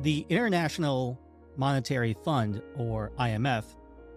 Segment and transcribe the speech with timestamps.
[0.00, 1.20] The International
[1.58, 3.64] Monetary Fund, or IMF,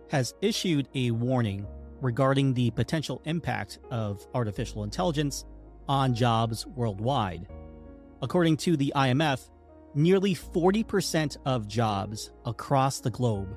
[0.09, 1.67] has issued a warning
[1.99, 5.43] regarding the potential impact of artificial intelligence
[5.89, 7.47] on jobs worldwide.
[8.21, 9.49] According to the IMF,
[9.93, 13.53] nearly 40% of jobs across the globe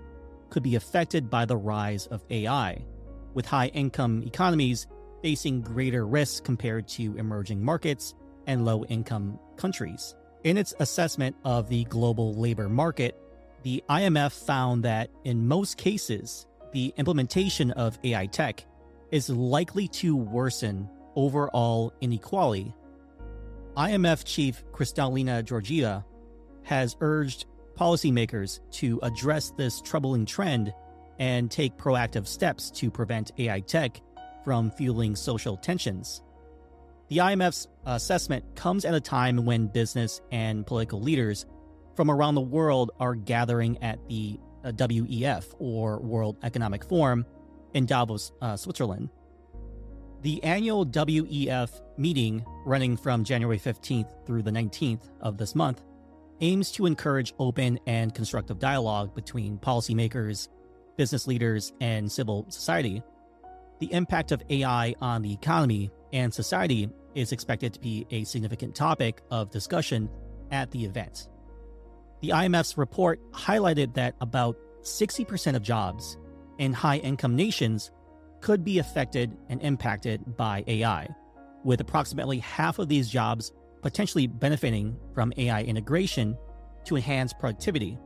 [0.50, 2.84] could be affected by the rise of AI,
[3.34, 4.88] with high income economies
[5.22, 8.16] facing greater risks compared to emerging markets
[8.48, 10.16] and low income countries.
[10.46, 13.18] In its assessment of the global labor market,
[13.64, 18.64] the IMF found that in most cases, the implementation of AI tech
[19.11, 22.72] is likely to worsen overall inequality
[23.77, 26.05] IMF chief Kristalina Georgieva
[26.62, 30.72] has urged policymakers to address this troubling trend
[31.19, 34.00] and take proactive steps to prevent AI tech
[34.44, 36.22] from fueling social tensions.
[37.08, 41.46] The IMF's assessment comes at a time when business and political leaders
[41.94, 47.24] from around the world are gathering at the uh, WEF, or World Economic Forum,
[47.74, 49.08] in Davos, uh, Switzerland.
[50.22, 55.82] The annual WEF meeting, running from January 15th through the 19th of this month,
[56.40, 60.48] aims to encourage open and constructive dialogue between policymakers,
[60.96, 63.02] business leaders, and civil society.
[63.78, 68.74] The impact of AI on the economy and society is expected to be a significant
[68.74, 70.08] topic of discussion
[70.50, 71.28] at the event.
[72.20, 76.16] The IMF's report highlighted that about 60% of jobs
[76.58, 77.90] in high income nations
[78.40, 81.08] could be affected and impacted by AI,
[81.64, 83.52] with approximately half of these jobs
[83.83, 86.36] potentially benefiting from AI integration
[86.84, 87.98] to enhance productivity.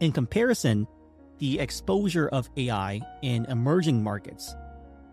[0.00, 0.86] In comparison,
[1.38, 4.54] the exposure of AI in emerging markets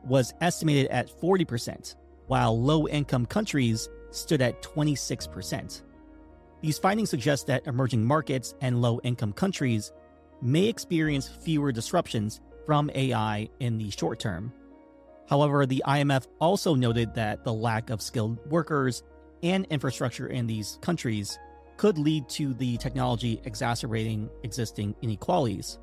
[0.08, 1.96] was estimated at 40%,
[2.28, 5.82] while low income countries stood at 26%.
[6.62, 9.92] These findings suggest that emerging markets and low income countries
[10.42, 14.52] may experience fewer disruptions from AI in the short term.
[15.30, 19.04] However, the IMF also noted that the lack of skilled workers
[19.44, 21.38] and infrastructure in these countries
[21.76, 25.80] could lead to the technology exacerbating existing inequalities.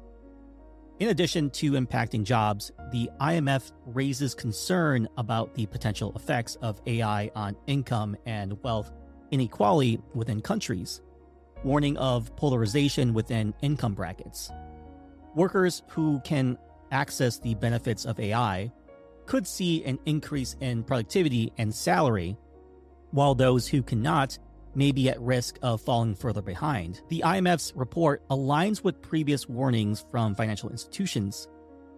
[1.01, 7.33] In addition to impacting jobs, the IMF raises concern about the potential effects of AI
[7.35, 8.93] on income and wealth
[9.33, 11.03] inequality within countries,
[11.65, 14.53] warning of polarization within income brackets.
[15.35, 16.57] Workers who can
[16.93, 18.71] access the benefits of AI
[19.27, 22.37] could see an increase in productivity and salary,
[23.11, 24.39] while those who cannot
[24.75, 27.01] may be at risk of falling further behind.
[27.09, 31.49] The IMF's report aligns with previous warnings from financial institutions.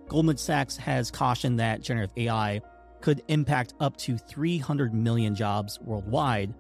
[0.09, 2.61] Goldman Sachs has cautioned that generative AI
[3.01, 6.55] could impact up to 300 million jobs worldwide.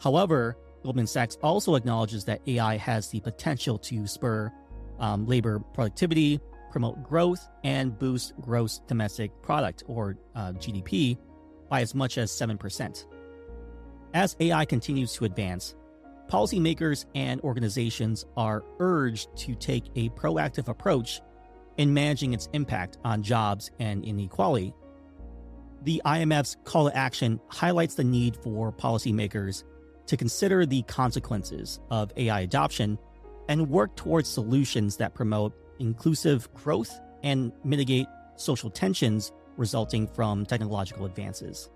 [0.00, 4.52] However, Goldman Sachs also acknowledges that AI has the potential to spur
[4.98, 6.40] um, labor productivity,
[6.70, 11.18] promote growth and boost gross domestic product or uh, GDP
[11.68, 13.04] by as much as 7%.
[14.14, 15.74] As AI continues to advance,
[16.30, 21.20] policymakers and organizations are urged to take a proactive approach
[21.76, 24.74] in managing its impact on jobs and inequality.
[25.82, 29.64] The IMF's call to action highlights the need for policymakers
[30.06, 32.98] to consider the consequences of AI adoption
[33.48, 41.04] and work towards solutions that promote inclusive growth and mitigate social tensions resulting from technological
[41.04, 41.70] advances.